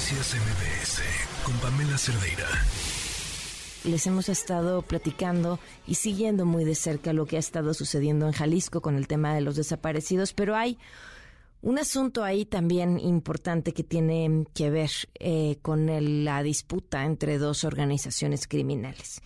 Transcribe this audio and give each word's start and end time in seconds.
Noticias 0.00 0.34
MBS 0.34 1.02
con 1.44 1.54
Pamela 1.58 1.98
Cerdeira. 1.98 2.46
Les 3.84 4.06
hemos 4.06 4.30
estado 4.30 4.80
platicando 4.80 5.60
y 5.86 5.96
siguiendo 5.96 6.46
muy 6.46 6.64
de 6.64 6.74
cerca 6.74 7.12
lo 7.12 7.26
que 7.26 7.36
ha 7.36 7.38
estado 7.38 7.74
sucediendo 7.74 8.26
en 8.26 8.32
Jalisco 8.32 8.80
con 8.80 8.96
el 8.96 9.06
tema 9.06 9.34
de 9.34 9.42
los 9.42 9.56
desaparecidos, 9.56 10.32
pero 10.32 10.56
hay 10.56 10.78
un 11.60 11.78
asunto 11.78 12.24
ahí 12.24 12.46
también 12.46 12.98
importante 12.98 13.74
que 13.74 13.84
tiene 13.84 14.46
que 14.54 14.70
ver 14.70 14.90
eh, 15.18 15.58
con 15.60 16.24
la 16.24 16.42
disputa 16.42 17.04
entre 17.04 17.36
dos 17.36 17.64
organizaciones 17.64 18.46
criminales. 18.48 19.20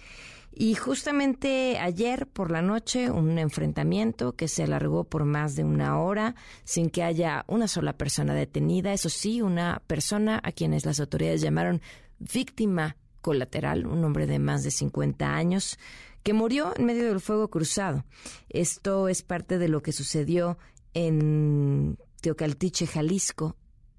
Y 0.57 0.77
justamente 0.77 1.79
ayer 1.81 2.29
por 2.29 2.53
la 2.53 2.63
noche 2.63 3.11
un 3.11 3.39
enfrentamiento 3.39 4.37
que 4.37 4.47
se 4.47 4.63
alargó 4.63 5.03
por 5.03 5.25
más 5.25 5.57
de 5.57 5.65
una 5.65 5.99
hora 6.01 6.37
sin 6.63 6.91
que 6.91 7.03
haya 7.03 7.45
una 7.49 7.67
sola 7.67 7.95
persona 7.95 8.35
detenida. 8.35 8.93
Eso 8.93 9.09
sí, 9.09 9.43
una 9.43 9.83
persona 9.89 10.41
a 10.45 10.53
quienes 10.53 10.87
las 10.87 11.01
autoridades 11.01 11.41
llamaron 11.41 11.83
víctima 12.21 12.97
colateral, 13.21 13.85
un 13.87 14.05
hombre 14.05 14.29
de 14.29 14.39
más 14.39 14.63
de 14.63 14.71
50 14.71 15.35
años 15.35 15.77
que 16.23 16.33
murió 16.33 16.73
en 16.77 16.87
medio 16.87 17.09
del 17.09 17.21
fuego 17.21 17.49
cruzado. 17.51 18.05
Esto 18.49 19.09
es 19.09 19.23
parte 19.23 19.59
de 19.59 19.69
lo 19.69 19.83
que 19.83 19.93
sucedió 19.93 20.57
en 20.95 21.99
Teocaltiche, 22.21 22.87
Jalisco. 22.87 23.57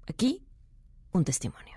Aquí, 0.08 0.42
un 1.12 1.24
testimonio. 1.24 1.75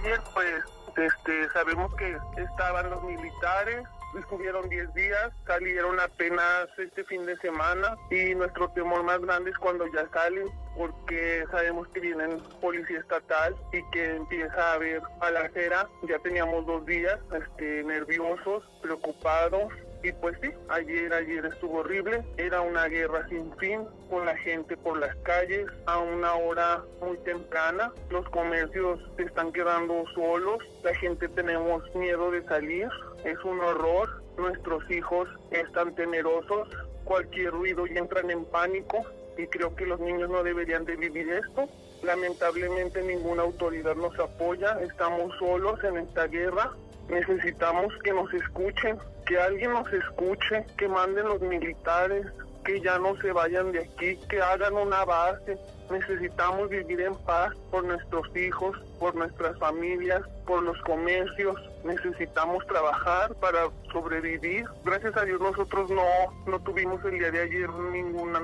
Ayer, 0.00 0.20
pues, 0.32 0.64
este, 0.96 1.50
sabemos 1.50 1.94
que 1.96 2.16
estaban 2.36 2.88
los 2.88 3.02
militares, 3.02 3.86
estuvieron 4.18 4.68
10 4.68 4.94
días, 4.94 5.30
salieron 5.46 6.00
apenas 6.00 6.68
este 6.78 7.04
fin 7.04 7.26
de 7.26 7.36
semana 7.38 7.96
y 8.10 8.34
nuestro 8.34 8.68
temor 8.70 9.02
más 9.02 9.20
grande 9.20 9.50
es 9.50 9.58
cuando 9.58 9.86
ya 9.92 10.08
salen 10.10 10.48
porque 10.76 11.44
sabemos 11.50 11.86
que 11.88 12.00
vienen 12.00 12.42
policía 12.60 12.98
estatal 12.98 13.54
y 13.72 13.82
que 13.90 14.16
empieza 14.16 14.70
a 14.70 14.72
haber 14.74 15.02
balacera. 15.18 15.86
Ya 16.08 16.18
teníamos 16.20 16.66
dos 16.66 16.84
días 16.86 17.18
este, 17.32 17.84
nerviosos, 17.84 18.64
preocupados 18.80 19.70
y 20.02 20.12
pues 20.12 20.36
sí, 20.40 20.48
ayer, 20.68 21.12
ayer 21.12 21.44
estuvo 21.44 21.80
horrible. 21.80 22.24
Era 22.38 22.62
una 22.62 22.86
guerra 22.86 23.26
sin 23.28 23.54
fin, 23.58 23.82
con 24.08 24.24
la 24.24 24.36
gente 24.38 24.76
por 24.76 24.98
las 24.98 25.14
calles 25.16 25.66
a 25.86 25.98
una 25.98 26.34
hora 26.34 26.82
muy 27.00 27.18
temprana. 27.18 27.92
Los 28.08 28.28
comercios 28.30 28.98
se 29.16 29.24
están 29.24 29.52
quedando 29.52 30.04
solos. 30.14 30.58
La 30.82 30.94
gente 30.94 31.28
tenemos 31.28 31.82
miedo 31.94 32.30
de 32.30 32.42
salir. 32.44 32.88
Es 33.24 33.38
un 33.44 33.60
horror. 33.60 34.22
Nuestros 34.38 34.90
hijos 34.90 35.28
están 35.50 35.94
temerosos. 35.94 36.68
Cualquier 37.04 37.50
ruido 37.50 37.86
y 37.86 37.98
entran 37.98 38.30
en 38.30 38.46
pánico. 38.46 39.04
Y 39.36 39.46
creo 39.48 39.74
que 39.74 39.84
los 39.84 40.00
niños 40.00 40.30
no 40.30 40.42
deberían 40.42 40.86
de 40.86 40.96
vivir 40.96 41.30
esto. 41.30 41.68
Lamentablemente 42.02 43.02
ninguna 43.02 43.42
autoridad 43.42 43.96
nos 43.96 44.18
apoya. 44.18 44.80
Estamos 44.80 45.36
solos 45.38 45.82
en 45.84 45.98
esta 45.98 46.26
guerra. 46.26 46.72
Necesitamos 47.10 47.92
que 48.04 48.12
nos 48.12 48.32
escuchen, 48.32 48.98
que 49.26 49.38
alguien 49.38 49.72
nos 49.72 49.92
escuche, 49.92 50.64
que 50.76 50.88
manden 50.88 51.26
los 51.26 51.40
militares, 51.40 52.26
que 52.64 52.80
ya 52.80 52.98
no 52.98 53.16
se 53.16 53.32
vayan 53.32 53.72
de 53.72 53.80
aquí, 53.80 54.16
que 54.28 54.40
hagan 54.40 54.74
una 54.74 55.04
base. 55.04 55.58
Necesitamos 55.90 56.68
vivir 56.68 57.00
en 57.00 57.16
paz 57.24 57.52
por 57.70 57.84
nuestros 57.84 58.24
hijos, 58.36 58.76
por 58.98 59.14
nuestras 59.14 59.58
familias, 59.58 60.22
por 60.46 60.62
los 60.62 60.80
comercios. 60.82 61.56
Necesitamos 61.84 62.64
trabajar 62.66 63.34
para 63.36 63.68
sobrevivir. 63.92 64.66
Gracias 64.84 65.16
a 65.16 65.24
Dios 65.24 65.40
nosotros 65.40 65.90
no, 65.90 66.04
no 66.46 66.60
tuvimos 66.60 67.04
el 67.04 67.18
día 67.18 67.30
de 67.30 67.40
ayer 67.40 67.68
ninguna 67.70 68.40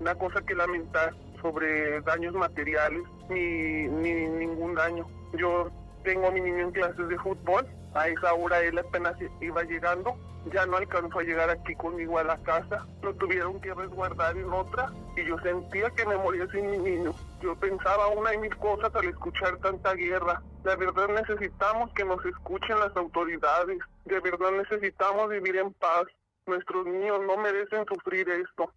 una 0.00 0.14
cosa 0.14 0.42
que 0.42 0.54
lamentar 0.54 1.14
sobre 1.40 2.00
daños 2.02 2.34
materiales 2.34 3.02
ni, 3.28 3.88
ni 3.88 4.28
ningún 4.28 4.74
daño. 4.74 5.06
Yo 5.32 5.70
tengo 6.06 6.28
a 6.28 6.30
mi 6.30 6.40
niño 6.40 6.60
en 6.60 6.70
clases 6.70 7.08
de 7.08 7.18
fútbol 7.18 7.66
a 7.94 8.08
esa 8.08 8.32
hora 8.32 8.60
él 8.60 8.78
apenas 8.78 9.16
iba 9.40 9.62
llegando, 9.64 10.16
ya 10.52 10.64
no 10.66 10.76
alcanzó 10.76 11.18
a 11.18 11.22
llegar 11.22 11.50
aquí 11.50 11.74
conmigo 11.74 12.18
a 12.18 12.24
la 12.24 12.36
casa, 12.42 12.86
lo 13.02 13.12
tuvieron 13.14 13.60
que 13.60 13.74
resguardar 13.74 14.36
en 14.36 14.52
otra 14.52 14.92
y 15.16 15.24
yo 15.26 15.36
sentía 15.40 15.90
que 15.90 16.06
me 16.06 16.16
moría 16.16 16.46
sin 16.52 16.70
mi 16.70 16.78
niño. 16.78 17.12
Yo 17.42 17.56
pensaba 17.56 18.08
una 18.08 18.34
y 18.34 18.38
mil 18.38 18.56
cosas 18.56 18.94
al 18.94 19.06
escuchar 19.06 19.56
tanta 19.58 19.94
guerra. 19.94 20.42
De 20.62 20.76
verdad 20.76 21.08
necesitamos 21.08 21.90
que 21.94 22.04
nos 22.04 22.24
escuchen 22.24 22.78
las 22.78 22.94
autoridades, 22.96 23.78
de 24.04 24.20
verdad 24.20 24.52
necesitamos 24.52 25.28
vivir 25.30 25.56
en 25.56 25.72
paz. 25.72 26.04
Nuestros 26.46 26.86
niños 26.86 27.18
no 27.26 27.36
merecen 27.38 27.84
sufrir 27.86 28.28
esto. 28.28 28.70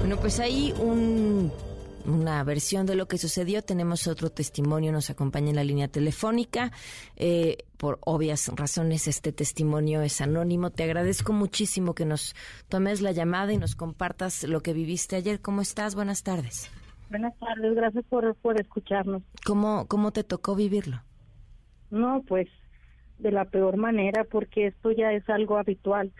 Bueno, 0.00 0.16
pues 0.16 0.40
hay 0.40 0.72
un 0.80 1.52
una 2.04 2.42
versión 2.44 2.86
de 2.86 2.94
lo 2.94 3.06
que 3.06 3.18
sucedió. 3.18 3.62
Tenemos 3.62 4.06
otro 4.06 4.30
testimonio, 4.30 4.92
nos 4.92 5.10
acompaña 5.10 5.50
en 5.50 5.56
la 5.56 5.64
línea 5.64 5.88
telefónica. 5.88 6.72
Eh, 7.16 7.58
por 7.76 7.98
obvias 8.02 8.50
razones, 8.54 9.08
este 9.08 9.32
testimonio 9.32 10.02
es 10.02 10.20
anónimo. 10.20 10.70
Te 10.70 10.84
agradezco 10.84 11.32
muchísimo 11.32 11.94
que 11.94 12.04
nos 12.04 12.34
tomes 12.68 13.00
la 13.00 13.12
llamada 13.12 13.52
y 13.52 13.58
nos 13.58 13.74
compartas 13.74 14.44
lo 14.44 14.60
que 14.60 14.72
viviste 14.72 15.16
ayer. 15.16 15.40
¿Cómo 15.40 15.60
estás? 15.60 15.94
Buenas 15.94 16.22
tardes. 16.22 16.70
Buenas 17.10 17.36
tardes, 17.38 17.74
gracias 17.74 18.04
por, 18.04 18.34
por 18.36 18.60
escucharnos. 18.60 19.22
¿Cómo, 19.44 19.86
¿Cómo 19.88 20.12
te 20.12 20.22
tocó 20.22 20.54
vivirlo? 20.54 21.02
No, 21.90 22.22
pues 22.26 22.48
de 23.18 23.32
la 23.32 23.46
peor 23.46 23.76
manera, 23.76 24.24
porque 24.24 24.68
esto 24.68 24.92
ya 24.92 25.12
es 25.12 25.28
algo 25.28 25.58
habitual. 25.58 26.12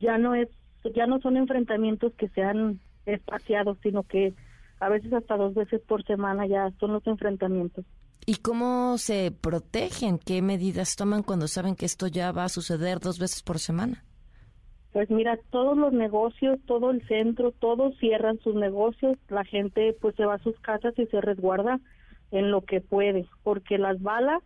Ya 0.00 0.16
no 0.18 0.34
es, 0.34 0.48
ya 0.94 1.06
no 1.06 1.20
son 1.20 1.36
enfrentamientos 1.36 2.12
que 2.14 2.28
sean 2.30 2.80
espaciados, 3.06 3.78
sino 3.82 4.02
que 4.02 4.34
a 4.80 4.88
veces 4.88 5.12
hasta 5.12 5.36
dos 5.36 5.54
veces 5.54 5.80
por 5.82 6.04
semana 6.04 6.46
ya 6.46 6.70
son 6.80 6.92
los 6.92 7.06
enfrentamientos. 7.06 7.84
¿Y 8.26 8.36
cómo 8.36 8.96
se 8.98 9.30
protegen? 9.30 10.18
¿Qué 10.18 10.40
medidas 10.40 10.96
toman 10.96 11.22
cuando 11.22 11.46
saben 11.46 11.76
que 11.76 11.84
esto 11.84 12.06
ya 12.06 12.32
va 12.32 12.44
a 12.44 12.48
suceder 12.48 13.00
dos 13.00 13.18
veces 13.18 13.42
por 13.42 13.58
semana? 13.58 14.02
Pues 14.92 15.10
mira, 15.10 15.38
todos 15.50 15.76
los 15.76 15.92
negocios, 15.92 16.58
todo 16.66 16.90
el 16.90 17.06
centro, 17.06 17.52
todos 17.52 17.98
cierran 17.98 18.38
sus 18.38 18.54
negocios, 18.54 19.18
la 19.28 19.44
gente 19.44 19.94
pues 20.00 20.14
se 20.14 20.24
va 20.24 20.34
a 20.34 20.42
sus 20.42 20.58
casas 20.60 20.94
y 20.96 21.06
se 21.06 21.20
resguarda 21.20 21.80
en 22.30 22.50
lo 22.50 22.62
que 22.62 22.80
puede, 22.80 23.26
porque 23.42 23.76
las 23.76 24.00
balas 24.00 24.42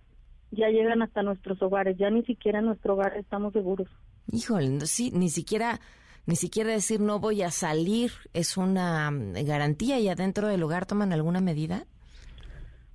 ya 0.51 0.69
llegan 0.69 1.03
hasta 1.03 1.23
nuestros 1.23 1.61
hogares, 1.63 1.99
ya 1.99 2.11
ni 2.11 2.23
siquiera 2.23 2.61
en 2.61 2.65
nuestro 2.65 2.95
hogar 2.95 3.17
estamos 3.17 3.53
seguros. 3.53 3.89
Híjole, 4.33 4.81
sí, 4.87 5.11
ni 5.13 5.29
siquiera 5.29 5.81
ni 6.29 6.37
siquiera 6.37 6.71
decir 6.71 7.01
no 7.01 7.21
voy 7.21 7.41
a 7.41 7.51
salir 7.51 8.13
es 8.35 8.59
una 8.59 9.11
mm, 9.11 9.33
garantía 9.47 9.99
y 9.99 10.09
adentro 10.09 10.47
del 10.47 10.63
hogar 10.63 10.85
toman 10.85 11.15
alguna 11.15 11.41
medida? 11.41 11.87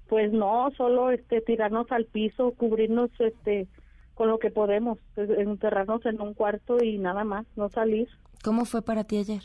Pues 0.08 0.32
no, 0.32 0.70
solo 0.78 1.10
este 1.10 1.42
tirarnos 1.42 1.92
al 1.92 2.06
piso, 2.06 2.52
cubrirnos 2.52 3.10
este 3.18 3.68
con 4.14 4.30
lo 4.30 4.38
que 4.38 4.52
podemos, 4.52 5.00
pues, 5.16 5.32
enterrarnos 5.32 6.06
en 6.06 6.22
un 6.22 6.36
cuarto 6.36 6.78
y 6.84 7.00
nada 7.00 7.24
más, 7.24 7.48
no 7.56 7.70
salir. 7.70 8.08
¿Cómo 8.44 8.66
fue 8.66 8.84
para 8.84 9.04
ti 9.04 9.18
ayer? 9.18 9.42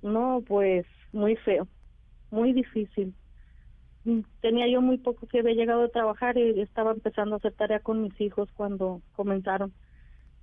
No, 0.00 0.42
pues 0.48 0.86
muy 1.12 1.36
feo, 1.36 1.68
muy 2.30 2.54
difícil. 2.54 3.12
Mm, 4.04 4.20
tenía 4.40 4.66
yo 4.68 4.80
muy 4.80 4.96
poco 4.96 5.26
que 5.26 5.40
había 5.40 5.52
llegado 5.52 5.82
a 5.82 5.88
trabajar 5.90 6.38
y 6.38 6.58
estaba 6.62 6.92
empezando 6.92 7.34
a 7.34 7.38
hacer 7.38 7.52
tarea 7.52 7.80
con 7.80 8.00
mis 8.00 8.18
hijos 8.22 8.48
cuando 8.56 9.02
comenzaron 9.14 9.74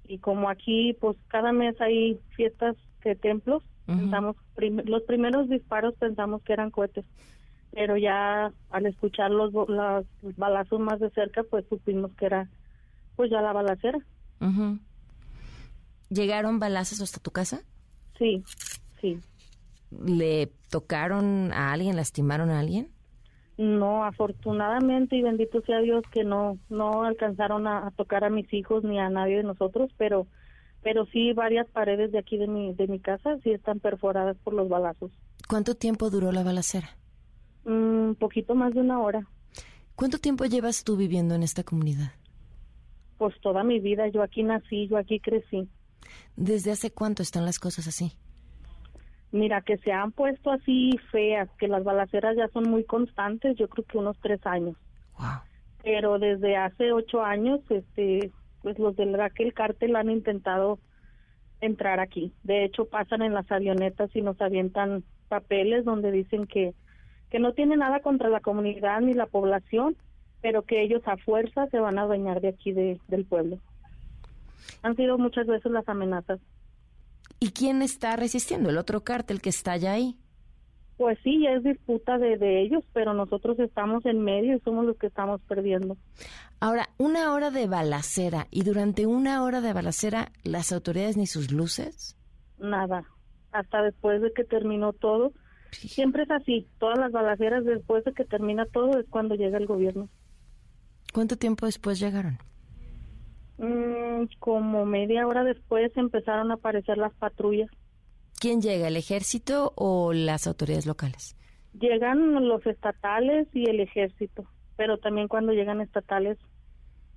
y 0.08 0.20
como 0.20 0.50
aquí 0.50 0.96
pues 1.00 1.18
cada 1.28 1.52
mes 1.52 1.80
hay 1.82 2.20
fiestas 2.36 2.76
de 3.04 3.16
templos, 3.16 3.64
pensamos 3.86 4.36
los 4.58 5.04
primeros 5.04 5.50
disparos 5.50 5.94
pensamos 5.96 6.42
que 6.44 6.54
eran 6.54 6.72
cohetes, 6.72 7.06
pero 7.72 7.96
ya 7.96 8.52
al 8.70 8.86
escuchar 8.86 9.32
los, 9.32 9.54
balazos 10.36 10.80
más 10.80 11.00
de 11.00 11.10
cerca 11.12 11.44
pues 11.44 11.66
supimos 11.70 12.12
que 12.14 12.26
era 12.26 12.50
pues 13.16 13.32
ya 13.32 13.42
la 13.42 13.54
balacera. 13.54 14.00
¿Llegaron 16.10 16.60
balazos 16.60 17.02
hasta 17.02 17.20
tu 17.20 17.32
casa? 17.32 17.64
Sí, 18.18 18.44
sí. 19.02 19.20
¿Le 19.92 20.52
tocaron 20.70 21.52
a 21.54 21.72
alguien, 21.72 21.96
lastimaron 21.96 22.50
a 22.50 22.60
alguien? 22.60 22.92
No, 23.58 24.04
afortunadamente 24.04 25.16
y 25.16 25.24
bendito 25.24 25.62
sea 25.62 25.80
Dios 25.80 26.04
que 26.12 26.24
no 26.24 26.60
no 26.70 27.04
alcanzaron 27.04 27.66
a, 27.66 27.92
tocar 27.98 28.24
a 28.24 28.30
mis 28.30 28.52
hijos 28.54 28.84
ni 28.84 29.00
a 29.00 29.10
nadie 29.10 29.38
de 29.38 29.44
nosotros, 29.44 29.92
pero 29.98 30.28
pero 30.84 31.08
sí 31.08 31.34
varias 31.34 31.68
paredes 31.70 32.12
de 32.12 32.20
aquí 32.20 32.38
de 32.38 32.48
mi 32.48 32.74
de 32.74 32.88
mi 32.88 33.00
casa 33.00 33.38
sí 33.44 33.52
están 33.52 33.80
perforadas 33.80 34.38
por 34.44 34.54
los 34.54 34.70
balazos. 34.70 35.12
¿Cuánto 35.48 35.76
tiempo 35.76 36.12
duró 36.12 36.32
la 36.32 36.44
balacera? 36.44 36.90
Un 37.66 38.12
mm, 38.12 38.16
poquito 38.16 38.54
más 38.54 38.74
de 38.76 38.82
una 38.82 39.02
hora. 39.02 39.28
¿Cuánto 39.96 40.20
tiempo 40.20 40.46
llevas 40.46 40.84
tú 40.84 40.96
viviendo 40.96 41.34
en 41.34 41.42
esta 41.42 41.64
comunidad? 41.64 42.12
Pues 43.18 43.34
toda 43.42 43.64
mi 43.64 43.80
vida, 43.80 44.08
yo 44.10 44.22
aquí 44.22 44.44
nací, 44.44 44.88
yo 44.88 44.98
aquí 44.98 45.20
crecí. 45.20 45.68
¿Desde 46.36 46.72
hace 46.72 46.92
cuánto 46.92 47.24
están 47.24 47.46
las 47.46 47.58
cosas 47.58 47.88
así? 47.88 48.14
Mira, 49.32 49.62
que 49.62 49.78
se 49.78 49.92
han 49.92 50.12
puesto 50.12 50.52
así 50.52 50.98
feas, 51.12 51.50
que 51.60 51.68
las 51.68 51.84
balaceras 51.84 52.38
ya 52.38 52.48
son 52.50 52.70
muy 52.70 52.84
constantes, 52.86 53.58
yo 53.58 53.68
creo 53.68 53.86
que 53.86 53.98
unos 53.98 54.18
tres 54.22 54.46
años. 54.46 54.76
Pero 55.84 56.18
desde 56.20 56.56
hace 56.56 56.92
ocho 56.92 57.24
años, 57.24 57.60
este, 57.70 58.32
pues 58.62 58.80
los 58.80 58.96
del 58.96 59.14
Raquel 59.14 59.54
Cártel 59.54 59.96
han 59.96 60.10
intentado 60.10 60.80
entrar 61.60 62.00
aquí. 62.00 62.34
De 62.44 62.64
hecho, 62.64 62.86
pasan 62.86 63.22
en 63.22 63.34
las 63.34 63.52
avionetas 63.52 64.16
y 64.16 64.22
nos 64.22 64.40
avientan 64.42 65.04
papeles 65.28 65.86
donde 65.86 66.12
dicen 66.12 66.46
que, 66.46 66.74
que 67.30 67.40
no 67.40 67.54
tiene 67.54 67.76
nada 67.76 68.00
contra 68.00 68.30
la 68.30 68.40
comunidad 68.40 69.02
ni 69.02 69.14
la 69.14 69.26
población, 69.26 69.98
pero 70.42 70.64
que 70.64 70.82
ellos 70.82 71.02
a 71.06 71.18
fuerza 71.18 71.68
se 71.68 71.80
van 71.80 71.98
a 71.98 72.04
adueñar 72.04 72.42
de 72.42 72.50
aquí 72.50 72.72
de, 72.72 73.00
del 73.08 73.26
pueblo. 73.26 73.58
Han 74.84 74.96
sido 74.96 75.18
muchas 75.18 75.48
veces 75.48 75.72
las 75.72 75.88
amenazas. 75.90 76.40
¿Y 77.40 77.52
quién 77.52 77.82
está 77.82 78.16
resistiendo? 78.16 78.70
¿El 78.70 78.78
otro 78.78 79.04
cártel 79.04 79.42
que 79.42 79.50
está 79.50 79.74
allá 79.74 79.94
ahí? 79.94 80.18
Pues 80.98 81.20
sí, 81.24 81.46
es 81.46 81.64
disputa 81.64 82.18
de, 82.18 82.38
de 82.38 82.64
ellos, 82.64 82.84
pero 82.92 83.14
nosotros 83.14 83.60
estamos 83.60 84.04
en 84.08 84.20
medio 84.24 84.56
y 84.56 84.60
somos 84.62 84.86
los 84.86 84.98
que 84.98 85.08
estamos 85.08 85.40
perdiendo. 85.42 85.96
Ahora, 86.60 86.90
una 86.98 87.34
hora 87.34 87.52
de 87.52 87.68
balacera 87.68 88.48
y 88.50 88.64
durante 88.64 89.06
una 89.06 89.44
hora 89.44 89.62
de 89.62 89.74
balacera, 89.74 90.32
las 90.44 90.72
autoridades 90.72 91.16
ni 91.16 91.28
sus 91.28 91.52
luces. 91.52 92.18
Nada, 92.58 93.06
hasta 93.52 93.84
después 93.84 94.24
de 94.24 94.34
que 94.34 94.44
terminó 94.44 94.94
todo. 94.94 95.34
Siempre 95.72 96.24
es 96.24 96.32
así, 96.32 96.68
todas 96.80 96.98
las 96.98 97.12
balaceras 97.12 97.64
después 97.64 98.04
de 98.04 98.14
que 98.14 98.26
termina 98.26 98.66
todo 98.66 99.00
es 99.00 99.06
cuando 99.10 99.36
llega 99.36 99.60
el 99.60 99.68
gobierno. 99.68 100.10
¿Cuánto 101.14 101.38
tiempo 101.38 101.68
después 101.68 102.00
llegaron? 102.00 102.40
Mm, 103.58 104.26
como 104.40 104.86
media 104.86 105.26
hora 105.26 105.44
después 105.44 105.92
empezaron 105.98 106.52
a 106.52 106.56
aparecer 106.56 106.98
las 106.98 107.14
patrullas. 107.16 107.70
¿Quién 108.40 108.62
llega, 108.62 108.88
el 108.88 108.98
ejército 108.98 109.74
o 109.76 110.14
las 110.14 110.46
autoridades 110.46 110.86
locales? 110.86 111.36
Llegan 111.74 112.48
los 112.48 112.66
estatales 112.68 113.48
y 113.54 113.68
el 113.70 113.80
ejército, 113.80 114.46
pero 114.76 115.00
también 115.00 115.28
cuando 115.28 115.54
llegan 115.54 115.82
estatales, 115.82 116.38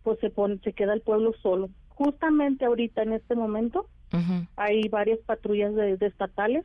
pues 0.03 0.19
se 0.21 0.31
pone, 0.31 0.59
se 0.65 0.73
queda 0.73 0.95
el 0.95 1.03
pueblo 1.03 1.33
solo. 1.43 1.69
Justamente 1.89 2.65
ahorita 2.65 3.03
en 3.03 3.13
este 3.13 3.35
momento 3.35 3.87
hay 4.57 4.89
varias 4.89 5.21
patrullas 5.21 5.75
de, 5.75 5.97
estatales 6.01 6.65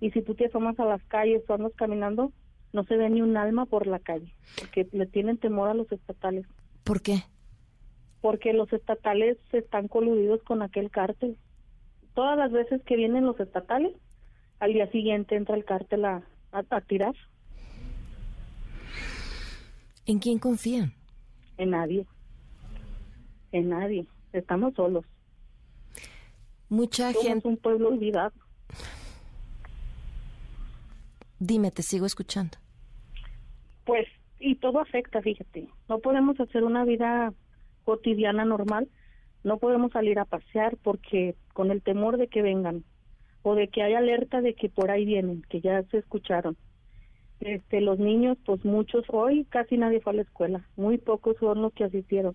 y 0.00 0.10
si 0.10 0.22
tú 0.22 0.34
te 0.34 0.46
asomas 0.46 0.78
a 0.78 0.84
las 0.84 1.02
calles 1.04 1.42
o 1.48 1.54
andas 1.54 1.72
caminando, 1.76 2.32
no 2.72 2.84
se 2.84 2.96
ve 2.96 3.08
ni 3.08 3.22
un 3.22 3.36
alma 3.36 3.64
por 3.66 3.86
la 3.86 4.00
calle, 4.00 4.34
porque 4.58 4.88
le 4.92 5.06
tienen 5.06 5.38
temor 5.38 5.68
a 5.68 5.74
los 5.74 5.90
estatales. 5.92 6.44
¿Por 6.82 7.00
qué? 7.00 7.22
Porque 8.24 8.54
los 8.54 8.72
estatales 8.72 9.36
están 9.52 9.86
coludidos 9.86 10.42
con 10.44 10.62
aquel 10.62 10.90
cártel 10.90 11.36
todas 12.14 12.38
las 12.38 12.50
veces 12.52 12.80
que 12.84 12.96
vienen 12.96 13.26
los 13.26 13.38
estatales, 13.38 13.92
al 14.60 14.72
día 14.72 14.90
siguiente 14.90 15.36
entra 15.36 15.56
el 15.56 15.64
cártel 15.64 16.04
a, 16.04 16.22
a, 16.52 16.80
tirar. 16.80 17.14
¿En 20.06 20.18
quién 20.20 20.38
confían? 20.38 20.94
En 21.58 21.70
nadie. 21.70 22.06
En 23.52 23.68
nadie. 23.68 24.06
Estamos 24.32 24.74
solos. 24.74 25.04
Mucha 26.68 27.12
Somos 27.12 27.28
gente. 27.28 27.48
un 27.48 27.56
pueblo 27.56 27.88
olvidado. 27.88 28.32
Dime, 31.38 31.70
te 31.70 31.82
sigo 31.82 32.06
escuchando. 32.06 32.56
Pues, 33.84 34.06
y 34.38 34.54
todo 34.56 34.80
afecta, 34.80 35.20
fíjate. 35.20 35.68
No 35.88 35.98
podemos 35.98 36.38
hacer 36.40 36.64
una 36.64 36.84
vida 36.84 37.32
cotidiana 37.84 38.44
normal 38.44 38.88
no 39.44 39.58
podemos 39.58 39.92
salir 39.92 40.18
a 40.18 40.24
pasear 40.24 40.78
porque 40.82 41.36
con 41.52 41.70
el 41.70 41.82
temor 41.82 42.16
de 42.16 42.28
que 42.28 42.40
vengan 42.40 42.82
o 43.42 43.54
de 43.54 43.68
que 43.68 43.82
haya 43.82 43.98
alerta 43.98 44.40
de 44.40 44.54
que 44.54 44.70
por 44.70 44.90
ahí 44.90 45.04
vienen, 45.04 45.42
que 45.50 45.60
ya 45.60 45.82
se 45.84 45.98
escucharon. 45.98 46.56
Este, 47.40 47.82
los 47.82 47.98
niños, 47.98 48.38
pues 48.46 48.64
muchos, 48.64 49.04
hoy 49.08 49.44
casi 49.44 49.76
nadie 49.76 50.00
fue 50.00 50.14
a 50.14 50.16
la 50.16 50.22
escuela, 50.22 50.66
muy 50.76 50.96
pocos 50.96 51.36
son 51.38 51.60
los 51.60 51.74
que 51.74 51.84
asistieron. 51.84 52.34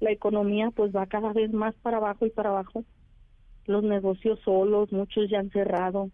La 0.00 0.10
economía 0.10 0.72
pues 0.72 0.94
va 0.94 1.06
cada 1.06 1.32
vez 1.32 1.52
más 1.52 1.74
para 1.76 1.98
abajo 1.98 2.26
y 2.26 2.30
para 2.30 2.50
abajo. 2.50 2.84
Los 3.66 3.84
negocios 3.84 4.40
solos, 4.40 4.90
muchos 4.90 5.30
ya 5.30 5.38
han 5.38 5.50
cerrado. 5.50 6.10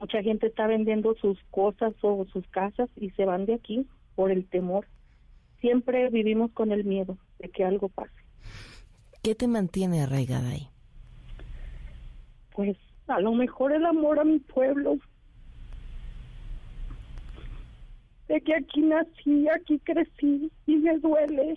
Mucha 0.00 0.22
gente 0.22 0.48
está 0.48 0.66
vendiendo 0.66 1.14
sus 1.14 1.38
cosas 1.50 1.94
o 2.02 2.24
sus 2.32 2.46
casas 2.48 2.90
y 2.96 3.10
se 3.10 3.26
van 3.26 3.46
de 3.46 3.54
aquí 3.54 3.86
por 4.16 4.32
el 4.32 4.48
temor. 4.48 4.86
Siempre 5.60 6.08
vivimos 6.10 6.50
con 6.52 6.72
el 6.72 6.84
miedo 6.84 7.16
de 7.38 7.48
que 7.50 7.64
algo 7.64 7.88
pase. 7.88 8.12
¿Qué 9.22 9.34
te 9.34 9.48
mantiene 9.48 10.02
arraigada 10.02 10.50
ahí? 10.50 10.68
Pues 12.54 12.76
a 13.06 13.20
lo 13.20 13.32
mejor 13.32 13.72
el 13.72 13.84
amor 13.86 14.18
a 14.18 14.24
mi 14.24 14.38
pueblo. 14.38 14.98
De 18.28 18.40
que 18.40 18.54
aquí 18.54 18.82
nací, 18.82 19.48
aquí 19.48 19.78
crecí 19.80 20.50
y 20.66 20.76
me 20.76 20.98
duele. 20.98 21.56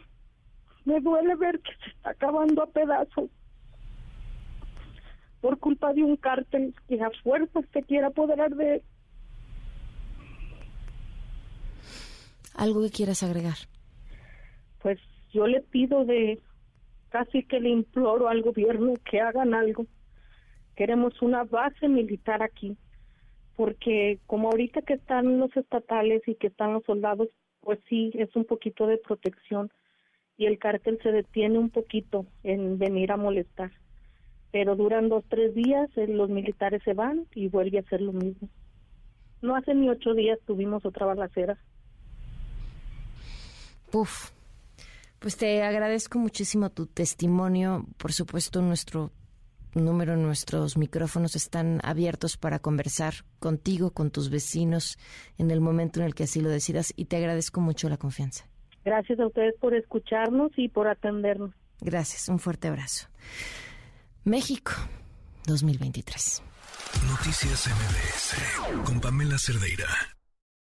Me 0.86 1.00
duele 1.00 1.36
ver 1.36 1.60
que 1.60 1.72
se 1.84 1.90
está 1.92 2.12
acabando 2.12 2.64
a 2.64 2.68
pedazos 2.68 3.30
por 5.42 5.58
culpa 5.60 5.92
de 5.94 6.04
un 6.04 6.16
cártel 6.16 6.74
que 6.88 7.02
a 7.02 7.10
fuerzas 7.24 7.66
se 7.74 7.82
quiera 7.84 8.08
apoderar 8.08 8.52
de 8.56 8.84
¿Algo 12.56 12.84
que 12.84 12.92
quieras 12.92 13.24
agregar? 13.24 13.58
Pues 14.82 15.00
yo 15.32 15.48
le 15.48 15.62
pido 15.62 16.06
de 16.06 16.40
casi 17.10 17.44
que 17.44 17.60
le 17.60 17.70
imploro 17.70 18.30
al 18.30 18.42
gobierno 18.42 18.94
que 19.10 19.20
hagan 19.20 19.54
algo. 19.54 19.86
Queremos 20.76 21.22
una 21.22 21.44
base 21.44 21.88
militar 21.88 22.42
aquí, 22.42 22.78
porque 23.56 24.20
como 24.28 24.50
ahorita 24.50 24.82
que 24.82 24.94
están 24.94 25.40
los 25.40 25.56
estatales 25.56 26.22
y 26.28 26.36
que 26.36 26.48
están 26.48 26.74
los 26.74 26.84
soldados, 26.86 27.28
pues 27.60 27.80
sí, 27.90 28.12
es 28.16 28.36
un 28.36 28.46
poquito 28.46 28.88
de 28.88 28.98
protección 28.98 29.72
y 30.38 30.48
el 30.48 30.58
cártel 30.58 31.00
se 31.04 31.12
detiene 31.12 31.60
un 31.60 31.70
poquito 31.70 32.26
en 32.44 32.80
venir 32.80 33.12
a 33.12 33.18
molestar. 33.18 33.72
Pero 34.52 34.76
duran 34.76 35.08
dos, 35.08 35.24
tres 35.30 35.54
días, 35.54 35.90
eh, 35.98 36.08
los 36.08 36.30
militares 36.30 36.82
se 36.84 36.94
van 36.94 37.28
y 37.36 37.48
vuelve 37.48 37.78
a 37.78 37.82
hacer 37.82 38.02
lo 38.02 38.12
mismo. 38.12 38.50
No 39.42 39.56
hace 39.56 39.76
ni 39.76 39.90
ocho 39.90 40.14
días 40.14 40.40
tuvimos 40.46 40.86
otra 40.86 41.06
balacera. 41.06 41.58
Uf, 43.94 44.32
pues 45.22 45.38
te 45.38 45.62
agradezco 45.62 46.18
muchísimo 46.18 46.72
tu 46.72 46.88
testimonio. 46.88 47.86
Por 47.98 48.12
supuesto, 48.12 48.60
nuestro 48.64 49.12
número, 49.76 50.18
nuestros 50.18 50.78
micrófonos 50.78 51.36
están 51.36 51.80
abiertos 51.84 52.38
para 52.38 52.58
conversar 52.58 53.14
contigo, 53.40 53.92
con 53.92 54.10
tus 54.10 54.32
vecinos, 54.32 54.98
en 55.38 55.52
el 55.52 55.62
momento 55.62 56.00
en 56.00 56.08
el 56.08 56.16
que 56.16 56.24
así 56.24 56.42
lo 56.42 56.50
decidas. 56.50 56.92
Y 56.96 57.06
te 57.06 57.18
agradezco 57.18 57.62
mucho 57.62 57.88
la 57.88 57.98
confianza. 57.98 58.50
Gracias 58.84 59.20
a 59.20 59.28
ustedes 59.28 59.54
por 59.62 59.76
escucharnos 59.76 60.54
y 60.58 60.70
por 60.70 60.88
atendernos. 60.88 61.52
Gracias, 61.82 62.28
un 62.28 62.40
fuerte 62.40 62.68
abrazo. 62.68 63.08
México, 64.24 64.72
2023. 65.46 66.42
Noticias 67.08 67.68
MBS 67.68 68.86
con 68.86 69.00
Pamela 69.00 69.38
Cerdeira. 69.38 69.86